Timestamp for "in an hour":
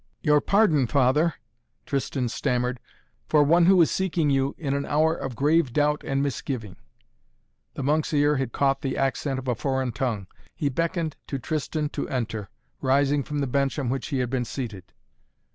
4.57-5.13